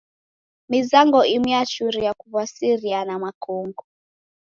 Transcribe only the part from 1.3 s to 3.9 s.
imu yachuria kuw'asiriana makongo.